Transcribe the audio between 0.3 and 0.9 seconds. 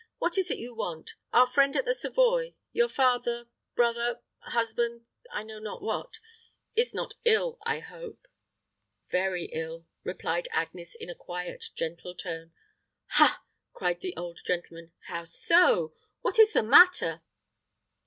is it you